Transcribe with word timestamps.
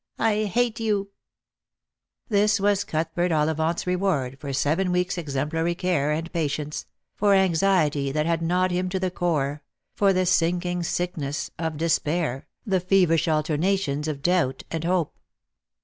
I 0.17 0.45
hate 0.45 0.79
you!" 0.79 1.11
This 2.29 2.59
was 2.59 2.83
Cnthbert 2.83 3.31
Ollivant's 3.31 3.85
reward 3.85 4.39
for 4.39 4.51
seven 4.51 4.91
weeks' 4.91 5.15
exem 5.15 5.51
plary 5.51 5.75
care 5.75 6.11
and 6.11 6.33
patience; 6.33 6.87
for 7.13 7.35
anxiety 7.35 8.11
that 8.11 8.25
had 8.25 8.41
gnawed 8.41 8.71
him 8.71 8.89
to 8.89 8.99
the 8.99 9.11
core; 9.11 9.61
for 9.93 10.11
the 10.11 10.25
sinking 10.25 10.81
sickness 10.81 11.51
of 11.59 11.77
despair, 11.77 12.47
the 12.65 12.79
feverish 12.79 13.27
alter 13.27 13.57
nations 13.57 14.07
of 14.07 14.23
doubt 14.23 14.63
and 14.71 14.85
hope. 14.85 15.19